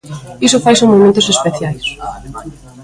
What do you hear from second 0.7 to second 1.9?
en momentos especiais.